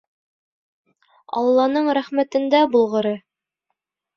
Алланың 1.41 1.91
рәхмәтендә 1.99 2.63
булғыры. 2.77 3.17